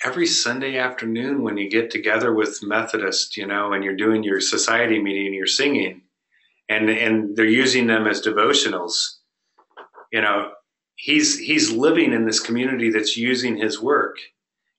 every 0.05 0.27
Sunday 0.27 0.79
afternoon 0.79 1.43
when 1.43 1.57
you 1.57 1.69
get 1.71 1.91
together 1.91 2.33
with 2.33 2.63
Methodists, 2.63 3.37
you 3.37 3.47
know, 3.47 3.73
and 3.73 3.83
you're 3.83 3.97
doing 3.97 4.23
your 4.23 4.41
society 4.41 5.03
meeting, 5.03 5.27
and 5.27 5.35
you're 5.35 5.47
singing, 5.47 6.03
and 6.69 6.89
and 6.91 7.37
they're 7.37 7.47
using 7.47 7.87
them 7.87 8.07
as 8.07 8.23
devotionals. 8.23 9.17
You 10.13 10.21
know, 10.21 10.53
he's 10.97 11.39
he's 11.39 11.73
living 11.73 12.13
in 12.13 12.27
this 12.27 12.41
community 12.41 12.91
that's 12.91 13.17
using 13.17 13.57
his 13.57 13.81
work 13.81 14.17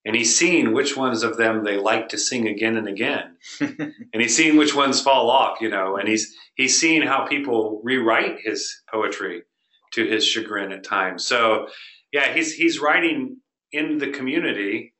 and 0.06 0.16
he's 0.16 0.38
seeing 0.38 0.72
which 0.72 0.96
ones 0.96 1.24
of 1.24 1.36
them 1.38 1.64
they 1.64 1.78
like 1.78 2.10
to 2.10 2.18
sing 2.18 2.48
again 2.48 2.78
and 2.78 2.88
again 2.88 3.36
and 3.60 4.22
he's 4.22 4.36
seeing 4.36 4.56
which 4.56 4.76
ones 4.76 5.02
fall 5.02 5.30
off 5.30 5.60
you 5.60 5.70
know 5.70 5.98
and 5.98 6.08
he's 6.08 6.36
he's 6.56 6.80
seeing 6.80 7.02
how 7.02 7.26
people 7.26 7.82
rewrite 7.84 8.40
his 8.44 8.82
poetry 8.92 9.44
to 9.92 10.06
his 10.06 10.26
chagrin 10.26 10.72
at 10.72 10.84
times 10.84 11.26
so 11.26 11.68
yeah 12.14 12.34
he's 12.34 12.54
he's 12.54 12.80
writing 12.80 13.38
in 13.72 13.98
the 13.98 14.12
community 14.12 14.94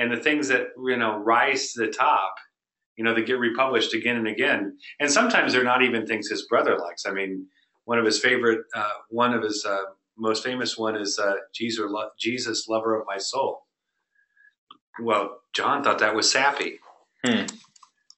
and 0.00 0.10
the 0.12 0.16
things 0.16 0.48
that 0.48 0.68
you 0.84 0.96
know 0.96 1.16
rise 1.18 1.72
to 1.72 1.86
the 1.86 1.92
top 1.92 2.34
you 2.96 3.04
know 3.04 3.14
that 3.14 3.26
get 3.26 3.38
republished 3.38 3.94
again 3.94 4.16
and 4.16 4.28
again 4.28 4.76
and 5.00 5.10
sometimes 5.10 5.52
they're 5.52 5.64
not 5.64 5.82
even 5.82 6.06
things 6.06 6.28
his 6.28 6.46
brother 6.46 6.76
likes 6.78 7.06
i 7.06 7.12
mean 7.12 7.46
one 7.84 7.98
of 7.98 8.04
his 8.04 8.20
favorite 8.20 8.60
uh, 8.74 8.92
one 9.08 9.34
of 9.34 9.42
his 9.42 9.64
uh, 9.64 9.82
most 10.16 10.44
famous 10.44 10.76
one 10.76 10.96
is 10.96 11.18
uh, 11.18 11.34
Jesus, 11.54 11.84
lo- 11.88 12.10
Jesus, 12.18 12.68
lover 12.68 12.94
of 13.00 13.06
my 13.06 13.18
soul. 13.18 13.66
Well, 15.02 15.38
John 15.54 15.82
thought 15.82 15.98
that 16.00 16.14
was 16.14 16.30
sappy, 16.30 16.78
Hmm. 17.24 17.46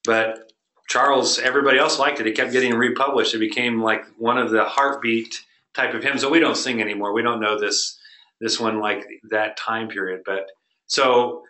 but 0.05 0.53
Charles, 0.89 1.39
everybody 1.39 1.79
else 1.79 1.99
liked 1.99 2.21
it. 2.21 2.27
It 2.27 2.37
kept 2.37 2.53
getting 2.53 2.75
republished. 2.75 3.35
It 3.35 3.39
became 3.39 3.81
like 3.81 4.05
one 4.19 4.37
of 4.37 4.51
the 4.51 4.65
heartbeat 4.65 5.43
type 5.75 5.95
of 5.95 6.03
hymns 6.03 6.23
that 6.23 6.31
we 6.31 6.41
don't 6.41 6.57
sing 6.57 6.81
anymore. 6.81 7.12
We 7.12 7.23
don't 7.23 7.41
know 7.41 7.59
this 7.59 7.99
this 8.41 8.59
one 8.59 8.81
like 8.81 9.07
that 9.31 9.57
time 9.57 9.89
period, 9.89 10.23
but 10.27 10.47
so 10.87 11.43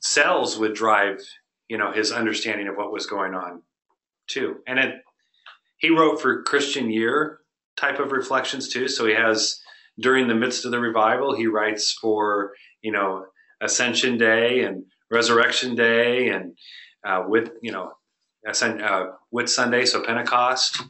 cells 0.00 0.58
would 0.58 0.74
drive 0.74 1.20
you 1.68 1.78
know 1.78 1.92
his 1.92 2.12
understanding 2.12 2.68
of 2.68 2.76
what 2.76 2.92
was 2.92 3.06
going 3.06 3.34
on 3.34 3.62
too, 4.28 4.56
and 4.66 4.78
it 4.78 4.96
he 5.78 5.90
wrote 5.90 6.20
for 6.20 6.42
Christian 6.42 6.90
Year 6.90 7.40
type 7.76 8.00
of 8.00 8.12
reflections 8.12 8.68
too. 8.68 8.88
So 8.88 9.06
he 9.06 9.14
has 9.14 9.60
during 10.00 10.28
the 10.28 10.34
midst 10.34 10.64
of 10.64 10.70
the 10.70 10.80
revival, 10.80 11.34
he 11.34 11.46
writes 11.46 11.92
for 12.00 12.52
you 12.82 12.92
know 12.92 13.26
Ascension 13.60 14.18
Day 14.18 14.64
and 14.64 14.84
Resurrection 15.10 15.74
Day 15.74 16.28
and 16.30 16.56
uh, 17.04 17.24
with 17.26 17.50
you 17.62 17.72
know 17.72 17.92
Ascend, 18.46 18.82
uh, 18.82 19.08
Whit 19.30 19.48
Sunday, 19.48 19.84
so 19.84 20.02
Pentecost. 20.02 20.82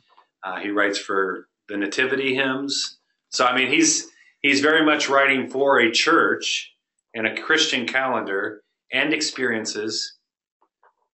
Uh, 0.45 0.57
he 0.61 0.71
writes 0.71 0.99
for 0.99 1.49
the 1.69 1.77
Nativity 1.77 2.35
hymns. 2.35 2.99
So 3.31 3.45
I 3.45 3.57
mean, 3.57 3.69
he's 3.69 4.09
he's 4.41 4.61
very 4.61 4.85
much 4.85 5.09
writing 5.09 5.49
for 5.49 5.81
a 5.81 5.91
church 5.91 6.73
and 7.15 7.27
a 7.27 7.41
Christian 7.41 7.87
calendar 7.87 8.63
and 8.93 9.13
experiences, 9.13 10.17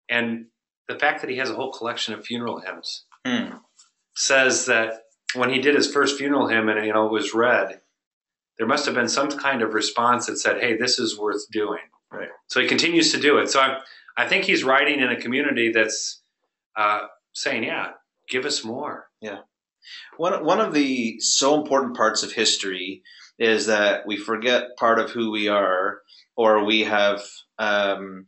and 0.08 0.46
the 0.88 0.98
fact 0.98 1.20
that 1.20 1.30
he 1.30 1.36
has 1.36 1.50
a 1.50 1.54
whole 1.54 1.72
collection 1.72 2.14
of 2.14 2.24
funeral 2.24 2.60
hymns 2.60 3.04
Hmm. 3.26 3.56
says 4.14 4.66
that 4.66 5.02
when 5.34 5.50
he 5.50 5.60
did 5.60 5.74
his 5.76 5.92
first 5.92 6.18
funeral 6.18 6.48
hymn 6.48 6.68
and 6.68 6.84
you 6.84 6.92
know 6.92 7.06
it 7.06 7.12
was 7.12 7.34
read, 7.34 7.80
there 8.58 8.66
must 8.66 8.84
have 8.86 8.94
been 8.94 9.08
some 9.08 9.28
kind 9.30 9.62
of 9.62 9.74
response 9.74 10.26
that 10.26 10.38
said, 10.38 10.60
"Hey, 10.60 10.76
this 10.76 10.98
is 10.98 11.18
worth 11.18 11.48
doing." 11.50 11.82
Right. 12.10 12.28
So 12.48 12.60
he 12.60 12.66
continues 12.66 13.12
to 13.12 13.20
do 13.20 13.38
it. 13.38 13.48
So 13.48 13.60
I, 13.60 13.80
I 14.16 14.26
think 14.26 14.44
he's 14.44 14.64
writing 14.64 14.98
in 15.00 15.10
a 15.10 15.20
community 15.20 15.70
that's 15.70 16.22
uh, 16.76 17.06
saying, 17.32 17.64
"Yeah, 17.64 17.92
give 18.28 18.44
us 18.44 18.64
more." 18.64 19.08
Yeah. 19.20 19.40
One 20.16 20.44
one 20.44 20.60
of 20.60 20.74
the 20.74 21.20
so 21.20 21.60
important 21.60 21.96
parts 21.96 22.22
of 22.22 22.32
history 22.32 23.02
is 23.38 23.66
that 23.66 24.06
we 24.06 24.16
forget 24.16 24.76
part 24.76 24.98
of 24.98 25.10
who 25.10 25.30
we 25.30 25.48
are, 25.48 26.00
or 26.40 26.64
we 26.64 26.78
have 26.84 27.20
um, 27.58 28.26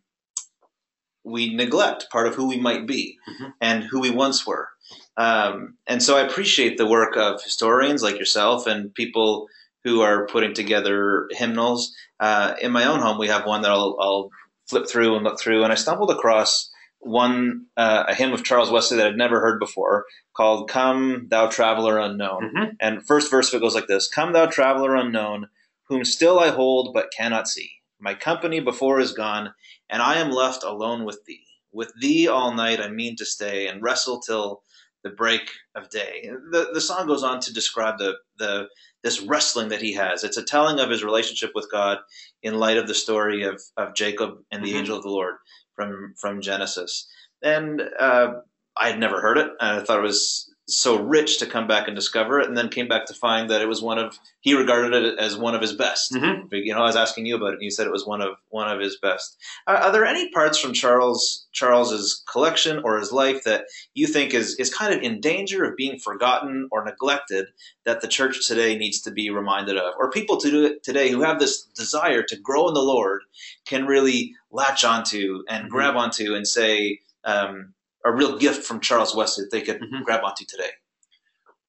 we 1.24 1.54
neglect 1.54 2.10
part 2.10 2.26
of 2.26 2.34
who 2.34 2.46
we 2.48 2.58
might 2.68 2.86
be 2.86 3.16
Mhm. 3.28 3.52
and 3.60 3.84
who 3.84 4.00
we 4.00 4.10
once 4.10 4.46
were. 4.46 4.68
Um, 5.16 5.78
and 5.86 6.02
so 6.02 6.16
I 6.18 6.22
appreciate 6.22 6.76
the 6.76 6.86
work 6.98 7.16
of 7.16 7.42
historians 7.42 8.02
like 8.02 8.18
yourself 8.18 8.66
and 8.66 8.92
people 8.94 9.46
who 9.84 10.00
are 10.00 10.26
putting 10.26 10.52
together 10.52 11.26
hymnals. 11.30 11.94
Uh, 12.20 12.54
in 12.60 12.70
my 12.72 12.84
own 12.84 13.00
home, 13.00 13.18
we 13.18 13.28
have 13.28 13.46
one 13.46 13.62
that 13.62 13.70
I'll, 13.70 13.96
I'll 14.00 14.30
flip 14.68 14.86
through 14.88 15.14
and 15.14 15.24
look 15.24 15.40
through, 15.40 15.62
and 15.64 15.72
I 15.72 15.76
stumbled 15.76 16.10
across 16.10 16.70
one 16.98 17.66
uh, 17.76 18.04
a 18.08 18.14
hymn 18.14 18.32
of 18.32 18.44
Charles 18.44 18.70
Wesley 18.70 18.96
that 18.98 19.06
I'd 19.08 19.16
never 19.16 19.40
heard 19.40 19.58
before 19.58 20.04
called 20.36 20.68
"Come, 20.70 21.26
Thou 21.30 21.46
Traveler 21.48 21.98
Unknown." 21.98 22.52
Mhm. 22.54 22.76
And 22.80 23.06
first 23.06 23.30
verse 23.30 23.48
of 23.48 23.54
it 23.58 23.62
goes 23.64 23.74
like 23.74 23.88
this: 23.88 24.08
"Come, 24.08 24.32
thou 24.32 24.46
traveler 24.46 24.94
unknown, 24.94 25.48
whom 25.88 26.04
still 26.04 26.38
I 26.38 26.48
hold 26.50 26.92
but 26.94 27.10
cannot 27.16 27.48
see. 27.48 27.70
My 28.02 28.14
company 28.14 28.58
before 28.60 28.98
is 29.00 29.12
gone, 29.12 29.54
and 29.88 30.02
I 30.02 30.16
am 30.16 30.32
left 30.32 30.64
alone 30.64 31.04
with 31.04 31.24
thee. 31.24 31.46
With 31.72 31.92
thee 32.00 32.26
all 32.28 32.52
night 32.52 32.80
I 32.80 32.88
mean 32.88 33.14
to 33.16 33.24
stay 33.24 33.68
and 33.68 33.80
wrestle 33.82 34.20
till 34.20 34.62
the 35.04 35.10
break 35.10 35.48
of 35.76 35.88
day." 35.88 36.28
The 36.50 36.70
the 36.74 36.80
song 36.80 37.06
goes 37.06 37.22
on 37.22 37.40
to 37.40 37.52
describe 37.54 37.98
the 37.98 38.16
the 38.38 38.68
this 39.04 39.20
wrestling 39.20 39.68
that 39.68 39.82
he 39.82 39.92
has. 39.94 40.24
It's 40.24 40.36
a 40.36 40.44
telling 40.44 40.80
of 40.80 40.90
his 40.90 41.04
relationship 41.04 41.52
with 41.54 41.70
God 41.70 41.98
in 42.42 42.58
light 42.58 42.76
of 42.76 42.88
the 42.88 42.94
story 42.94 43.44
of 43.44 43.62
of 43.76 43.94
Jacob 43.94 44.44
and 44.50 44.64
the 44.64 44.72
Mhm. 44.72 44.78
angel 44.78 44.96
of 44.96 45.04
the 45.04 45.08
Lord 45.08 45.36
from 45.76 46.14
from 46.20 46.40
Genesis. 46.40 47.08
And 47.40 47.80
uh, 48.00 48.34
I 48.76 48.88
had 48.88 48.98
never 48.98 49.20
heard 49.20 49.38
it, 49.38 49.48
and 49.60 49.80
I 49.80 49.84
thought 49.84 49.98
it 50.00 50.02
was 50.02 50.51
so 50.68 51.02
rich 51.02 51.38
to 51.38 51.46
come 51.46 51.66
back 51.66 51.88
and 51.88 51.96
discover 51.96 52.40
it, 52.40 52.48
and 52.48 52.56
then 52.56 52.68
came 52.68 52.86
back 52.88 53.04
to 53.06 53.14
find 53.14 53.50
that 53.50 53.60
it 53.60 53.68
was 53.68 53.82
one 53.82 53.98
of 53.98 54.16
he 54.40 54.54
regarded 54.54 54.94
it 54.94 55.18
as 55.18 55.36
one 55.36 55.54
of 55.54 55.60
his 55.60 55.72
best. 55.72 56.12
Mhm. 56.12 56.48
You 56.52 56.72
know, 56.72 56.80
I 56.80 56.86
was 56.86 56.96
asking 56.96 57.26
you 57.26 57.36
about 57.36 57.48
it, 57.48 57.54
and 57.54 57.62
you 57.62 57.70
said 57.70 57.86
it 57.86 57.92
was 57.92 58.06
one 58.06 58.20
of 58.20 58.36
one 58.50 58.68
of 58.70 58.80
his 58.80 58.96
best. 58.98 59.36
Uh, 59.66 59.80
are 59.82 59.92
there 59.92 60.04
any 60.04 60.30
parts 60.30 60.58
from 60.58 60.72
Charles 60.72 61.46
Charles's 61.52 62.22
collection 62.30 62.80
or 62.84 62.98
his 62.98 63.12
life 63.12 63.42
that 63.44 63.64
you 63.94 64.06
think 64.06 64.34
is 64.34 64.54
is 64.56 64.72
kind 64.72 64.94
of 64.94 65.02
in 65.02 65.20
danger 65.20 65.64
of 65.64 65.76
being 65.76 65.98
forgotten 65.98 66.68
or 66.70 66.84
neglected 66.84 67.46
that 67.84 68.00
the 68.00 68.08
church 68.08 68.46
today 68.46 68.76
needs 68.76 69.00
to 69.02 69.10
be 69.10 69.30
reminded 69.30 69.76
of, 69.76 69.94
or 69.98 70.10
people 70.10 70.36
to 70.38 70.50
do 70.50 70.64
it 70.64 70.82
today 70.84 71.10
who 71.10 71.22
have 71.22 71.40
this 71.40 71.64
desire 71.74 72.22
to 72.22 72.36
grow 72.36 72.68
in 72.68 72.74
the 72.74 72.80
Lord 72.82 73.22
can 73.66 73.86
really 73.86 74.34
latch 74.52 74.84
onto 74.84 75.42
and 75.48 75.64
Mhm. 75.66 75.70
grab 75.70 75.96
onto 75.96 76.34
and 76.34 76.46
say 76.46 77.00
um, 77.24 77.72
a 78.04 78.12
real 78.12 78.38
gift 78.38 78.64
from 78.64 78.80
Charles 78.80 79.14
Wesley 79.14 79.44
that 79.44 79.50
they 79.50 79.62
could 79.62 79.80
Mhm. 79.80 80.04
grab 80.04 80.24
onto 80.24 80.44
today. 80.44 80.70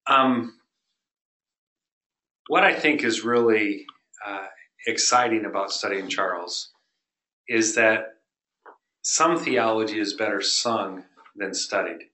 Um, 0.06 0.60
what 2.48 2.64
I 2.64 2.74
think 2.78 3.02
is 3.04 3.24
really 3.24 3.86
uh, 4.24 4.46
exciting 4.86 5.44
about 5.44 5.70
studying 5.70 6.08
Charles 6.08 6.72
is 7.48 7.74
that 7.74 8.22
some 9.02 9.38
theology 9.38 9.98
is 10.00 10.14
better 10.14 10.40
sung 10.40 11.04
than 11.36 11.52
studied. 11.52 12.10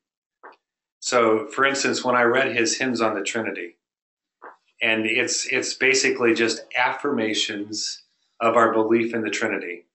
So, 1.00 1.46
for 1.48 1.64
instance, 1.64 2.04
when 2.04 2.16
I 2.16 2.22
read 2.22 2.54
his 2.54 2.78
hymns 2.78 3.00
on 3.00 3.14
the 3.14 3.22
Trinity, 3.22 3.76
and 4.82 5.06
it's 5.06 5.46
it's 5.46 5.74
basically 5.74 6.34
just 6.34 6.62
affirmations 6.76 8.02
of 8.40 8.56
our 8.56 8.72
belief 8.72 9.14
in 9.14 9.22
the 9.22 9.30
Trinity. 9.30 9.86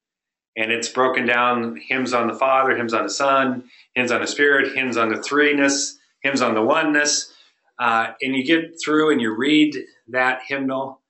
And 0.58 0.72
it's 0.72 0.88
broken 0.90 1.26
down 1.26 1.76
hymns 1.76 2.14
on 2.14 2.28
the 2.28 2.34
Father, 2.36 2.76
hymns 2.78 2.94
on 2.94 3.04
the 3.04 3.10
Son, 3.10 3.70
hymns 3.96 4.12
on 4.12 4.22
the 4.22 4.28
Spirit, 4.28 4.76
hymns 4.76 4.98
on 4.98 5.10
the 5.10 5.16
threeness, 5.16 5.94
hymns 6.22 6.42
on 6.42 6.54
the 6.54 6.62
oneness. 6.62 7.34
Uh, 7.80 8.12
and 8.22 8.36
you 8.36 8.46
get 8.46 8.76
through 8.84 9.12
and 9.12 9.20
you 9.20 9.36
read 9.36 9.76
that 10.10 10.42
hymnal, 10.48 11.02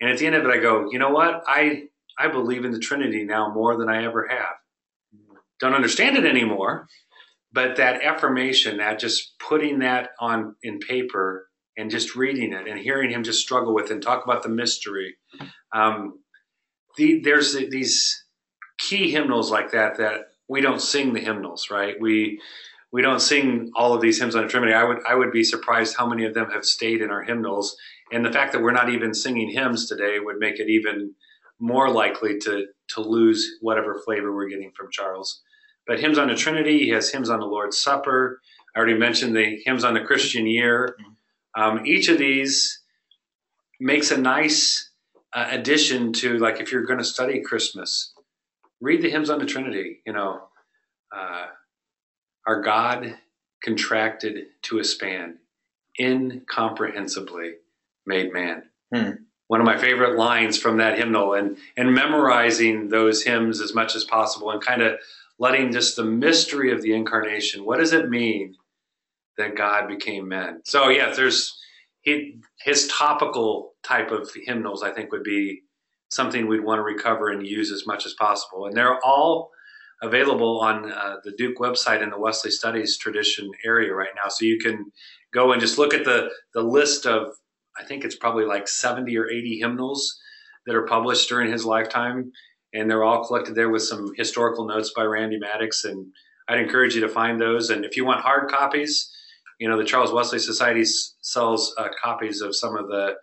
and 0.00 0.10
at 0.10 0.18
the 0.18 0.26
end 0.26 0.34
of 0.34 0.44
it, 0.44 0.50
I 0.50 0.58
go, 0.58 0.90
you 0.90 0.98
know 0.98 1.10
what? 1.10 1.42
I 1.46 1.84
I 2.18 2.28
believe 2.28 2.64
in 2.64 2.70
the 2.70 2.78
Trinity 2.78 3.24
now 3.24 3.52
more 3.52 3.76
than 3.76 3.88
I 3.88 4.04
ever 4.04 4.28
have. 4.28 4.54
Don't 5.60 5.74
understand 5.74 6.16
it 6.16 6.24
anymore, 6.24 6.86
but 7.52 7.76
that 7.76 8.02
affirmation, 8.02 8.78
that 8.78 8.98
just 8.98 9.38
putting 9.38 9.80
that 9.80 10.10
on 10.20 10.54
in 10.62 10.78
paper 10.78 11.48
and 11.76 11.90
just 11.90 12.14
reading 12.14 12.52
it 12.52 12.68
and 12.68 12.78
hearing 12.78 13.10
him 13.10 13.24
just 13.24 13.40
struggle 13.40 13.74
with 13.74 13.86
it 13.86 13.92
and 13.92 14.02
talk 14.02 14.24
about 14.24 14.42
the 14.42 14.48
mystery. 14.48 15.16
Um, 15.72 16.20
the, 16.96 17.20
there's 17.20 17.54
these 17.54 18.24
key 18.78 19.10
hymnals 19.10 19.50
like 19.50 19.72
that 19.72 19.98
that 19.98 20.26
we 20.48 20.60
don't 20.60 20.80
sing 20.80 21.12
the 21.12 21.20
hymnals, 21.20 21.68
right? 21.70 21.94
We 22.00 22.40
we 22.92 23.02
don't 23.02 23.20
sing 23.20 23.72
all 23.74 23.92
of 23.92 24.00
these 24.00 24.20
hymns 24.20 24.36
on 24.36 24.44
the 24.44 24.48
Trinity. 24.48 24.72
I 24.72 24.84
would 24.84 24.98
I 25.08 25.14
would 25.14 25.32
be 25.32 25.44
surprised 25.44 25.96
how 25.96 26.06
many 26.06 26.24
of 26.24 26.34
them 26.34 26.50
have 26.50 26.64
stayed 26.64 27.00
in 27.00 27.10
our 27.10 27.22
hymnals, 27.22 27.76
and 28.12 28.24
the 28.24 28.32
fact 28.32 28.52
that 28.52 28.62
we're 28.62 28.72
not 28.72 28.90
even 28.90 29.14
singing 29.14 29.50
hymns 29.50 29.88
today 29.88 30.18
would 30.20 30.38
make 30.38 30.60
it 30.60 30.68
even 30.68 31.14
more 31.58 31.90
likely 31.90 32.38
to 32.38 32.66
to 32.88 33.00
lose 33.00 33.56
whatever 33.60 34.00
flavor 34.04 34.34
we're 34.34 34.48
getting 34.48 34.72
from 34.76 34.90
Charles. 34.90 35.42
But 35.86 36.00
hymns 36.00 36.18
on 36.18 36.28
the 36.28 36.34
Trinity, 36.34 36.78
he 36.78 36.90
has 36.90 37.10
hymns 37.10 37.28
on 37.28 37.40
the 37.40 37.46
Lord's 37.46 37.78
Supper. 37.78 38.40
I 38.74 38.78
already 38.78 38.98
mentioned 38.98 39.36
the 39.36 39.60
hymns 39.64 39.84
on 39.84 39.94
the 39.94 40.00
Christian 40.00 40.46
year. 40.46 40.96
Um, 41.56 41.86
each 41.86 42.08
of 42.08 42.18
these 42.18 42.80
makes 43.80 44.10
a 44.10 44.16
nice 44.16 44.90
uh, 45.32 45.48
addition 45.50 46.12
to 46.14 46.38
like 46.38 46.60
if 46.60 46.72
you're 46.72 46.84
going 46.84 46.98
to 46.98 47.04
study 47.04 47.42
Christmas, 47.42 48.13
read 48.80 49.02
the 49.02 49.10
hymns 49.10 49.30
on 49.30 49.38
the 49.38 49.46
Trinity. 49.46 50.00
You 50.06 50.12
know, 50.12 50.42
uh, 51.14 51.46
our 52.46 52.60
God 52.60 53.16
contracted 53.62 54.46
to 54.62 54.78
a 54.78 54.84
span, 54.84 55.38
incomprehensibly 55.98 57.54
made 58.06 58.32
man. 58.32 58.64
Hmm. 58.94 59.10
One 59.48 59.60
of 59.60 59.66
my 59.66 59.76
favorite 59.76 60.16
lines 60.16 60.58
from 60.58 60.78
that 60.78 60.98
hymnal, 60.98 61.34
and 61.34 61.58
and 61.76 61.94
memorizing 61.94 62.88
those 62.88 63.22
hymns 63.22 63.60
as 63.60 63.74
much 63.74 63.94
as 63.94 64.04
possible, 64.04 64.50
and 64.50 64.62
kind 64.62 64.82
of 64.82 64.98
letting 65.38 65.72
just 65.72 65.96
the 65.96 66.04
mystery 66.04 66.72
of 66.72 66.82
the 66.82 66.94
incarnation. 66.94 67.64
What 67.64 67.78
does 67.78 67.92
it 67.92 68.08
mean 68.08 68.54
that 69.36 69.56
God 69.56 69.88
became 69.88 70.28
man? 70.28 70.62
So 70.64 70.88
yeah, 70.88 71.12
there's 71.12 71.58
he, 72.00 72.40
his 72.60 72.88
topical 72.88 73.72
type 73.82 74.10
of 74.10 74.30
hymnals. 74.46 74.82
I 74.82 74.92
think 74.92 75.12
would 75.12 75.24
be 75.24 75.62
something 76.14 76.46
we'd 76.46 76.64
want 76.64 76.78
to 76.78 76.82
recover 76.82 77.30
and 77.30 77.46
use 77.46 77.70
as 77.70 77.86
much 77.86 78.06
as 78.06 78.14
possible. 78.14 78.66
And 78.66 78.76
they're 78.76 79.04
all 79.04 79.50
available 80.02 80.60
on 80.60 80.92
uh, 80.92 81.16
the 81.24 81.32
Duke 81.32 81.58
website 81.58 82.02
in 82.02 82.10
the 82.10 82.18
Wesley 82.18 82.50
Studies 82.50 82.98
tradition 82.98 83.50
area 83.64 83.94
right 83.94 84.10
now. 84.14 84.28
So 84.28 84.44
you 84.44 84.58
can 84.58 84.90
go 85.32 85.52
and 85.52 85.60
just 85.60 85.78
look 85.78 85.94
at 85.94 86.04
the 86.04 86.30
the 86.52 86.62
list 86.62 87.06
of 87.06 87.28
I 87.78 87.84
think 87.84 88.04
it's 88.04 88.16
probably 88.16 88.44
like 88.44 88.68
70 88.68 89.16
or 89.18 89.28
80 89.28 89.58
hymnals 89.58 90.20
that 90.66 90.76
are 90.76 90.86
published 90.86 91.28
during 91.28 91.50
his 91.50 91.64
lifetime 91.64 92.30
and 92.74 92.90
they're 92.90 93.04
all 93.04 93.24
collected 93.24 93.54
there 93.54 93.70
with 93.70 93.82
some 93.82 94.12
historical 94.16 94.66
notes 94.66 94.92
by 94.94 95.04
Randy 95.04 95.38
Maddox. 95.38 95.84
And 95.84 96.06
I'd 96.48 96.58
encourage 96.58 96.94
you 96.94 97.00
to 97.02 97.08
find 97.08 97.40
those. 97.40 97.70
And 97.70 97.84
if 97.84 97.96
you 97.96 98.04
want 98.04 98.20
hard 98.20 98.50
copies, 98.50 99.10
you 99.60 99.68
know, 99.68 99.78
the 99.78 99.84
Charles 99.84 100.12
Wesley 100.12 100.40
Society 100.40 100.84
sells 100.84 101.72
uh, 101.78 101.88
copies 102.02 102.40
of 102.40 102.56
some 102.56 102.76
of 102.76 102.88
the 102.88 103.14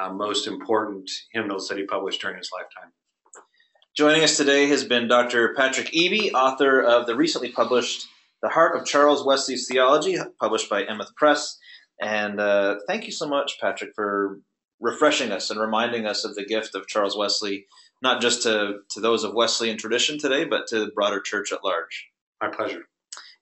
uh, 0.00 0.12
most 0.12 0.46
important 0.46 1.10
hymnals 1.32 1.68
that 1.68 1.78
he 1.78 1.84
published 1.84 2.20
during 2.20 2.38
his 2.38 2.50
lifetime. 2.52 2.92
Joining 3.96 4.22
us 4.22 4.36
today 4.36 4.68
has 4.68 4.84
been 4.84 5.08
Dr. 5.08 5.54
Patrick 5.54 5.88
Eby, 5.88 6.32
author 6.32 6.80
of 6.80 7.06
the 7.06 7.16
recently 7.16 7.50
published 7.50 8.06
The 8.40 8.48
Heart 8.48 8.78
of 8.78 8.86
Charles 8.86 9.26
Wesley's 9.26 9.66
Theology, 9.66 10.16
published 10.40 10.70
by 10.70 10.84
Emeth 10.84 11.14
Press. 11.16 11.58
And 12.00 12.40
uh, 12.40 12.76
thank 12.86 13.06
you 13.06 13.12
so 13.12 13.28
much, 13.28 13.58
Patrick, 13.60 13.90
for 13.94 14.38
refreshing 14.80 15.32
us 15.32 15.50
and 15.50 15.60
reminding 15.60 16.06
us 16.06 16.24
of 16.24 16.34
the 16.34 16.44
gift 16.44 16.74
of 16.74 16.86
Charles 16.86 17.16
Wesley 17.16 17.66
not 18.02 18.22
just 18.22 18.44
to, 18.44 18.78
to 18.90 19.00
those 19.00 19.24
of 19.24 19.34
Wesleyan 19.34 19.76
tradition 19.76 20.18
today, 20.18 20.44
but 20.44 20.66
to 20.68 20.80
the 20.80 20.92
broader 20.94 21.20
church 21.20 21.52
at 21.52 21.64
large. 21.64 22.08
My 22.40 22.48
pleasure. 22.48 22.84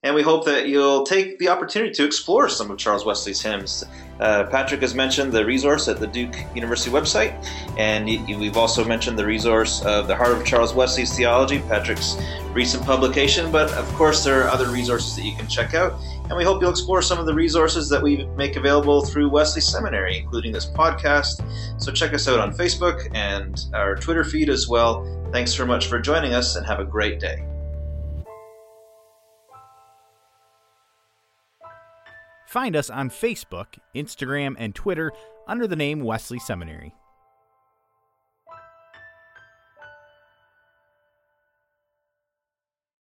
And 0.05 0.15
we 0.15 0.23
hope 0.23 0.45
that 0.45 0.69
you'll 0.69 1.05
take 1.05 1.41
the 1.41 1.49
opportunity 1.49 1.93
to 1.95 2.05
explore 2.05 2.49
some 2.49 2.71
of 2.71 2.79
Charles 2.79 3.05
Wesley's 3.05 3.41
hymns. 3.41 3.85
Uh, 4.21 4.45
Patrick 4.45 4.81
has 4.83 4.95
mentioned 4.95 5.33
the 5.33 5.45
resource 5.45 5.89
at 5.89 5.99
the 5.99 6.07
Duke 6.07 6.37
University 6.55 6.89
website, 6.89 7.35
and 7.77 8.07
we've 8.07 8.57
also 8.57 8.85
mentioned 8.85 9.19
the 9.19 9.27
resource 9.27 9.85
of 9.85 10.07
the 10.07 10.15
Heart 10.15 10.37
of 10.39 10.47
Charles 10.47 10.73
Wesley's 10.73 11.17
Theology, 11.17 11.59
Patrick's 11.59 12.17
recent 12.53 12.85
publication. 12.85 13.51
But 13.51 13.73
of 13.73 13.93
course, 13.95 14.23
there 14.23 14.45
are 14.45 14.49
other 14.49 14.69
resources 14.69 15.17
that 15.17 15.23
you 15.23 15.35
can 15.35 15.49
check 15.49 15.75
out, 15.75 16.01
and 16.29 16.37
we 16.37 16.45
hope 16.45 16.63
you'll 16.63 16.71
explore 16.71 17.03
some 17.03 17.19
of 17.19 17.27
the 17.27 17.35
resources 17.35 17.89
that 17.89 18.01
we 18.01 18.25
make 18.37 18.55
available 18.55 19.05
through 19.05 19.29
Wesley 19.29 19.61
Seminary, 19.61 20.17
including 20.19 20.53
this 20.53 20.67
podcast. 20.67 21.43
So 21.83 21.91
check 21.91 22.15
us 22.15 22.29
out 22.29 22.39
on 22.39 22.53
Facebook 22.53 23.11
and 23.17 23.61
our 23.75 23.97
Twitter 23.97 24.23
feed 24.23 24.49
as 24.49 24.69
well. 24.69 25.05
Thanks 25.33 25.55
very 25.55 25.67
much 25.67 25.87
for 25.87 25.99
joining 25.99 26.35
us, 26.35 26.55
and 26.55 26.65
have 26.65 26.79
a 26.79 26.85
great 26.85 27.19
day. 27.19 27.45
Find 32.49 32.75
us 32.77 32.89
on 32.89 33.11
Facebook, 33.11 33.67
Instagram, 33.95 34.57
and 34.59 34.75
Twitter 34.75 35.13
under 35.47 35.67
the 35.67 35.77
name 35.77 36.01
Wesley 36.01 36.39
Seminary. 36.39 36.95